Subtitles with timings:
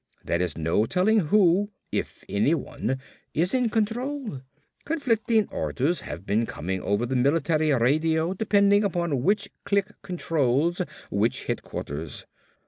[0.25, 2.99] There is no telling who, if anyone,
[3.35, 4.41] is in control.
[4.83, 11.45] Conflicting orders have been coming over the military radio depending upon which clique controls which
[11.45, 12.25] headquarters.